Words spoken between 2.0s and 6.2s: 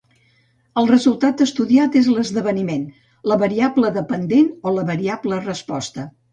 és l'esdeveniment, la variable dependent o la variable resposta.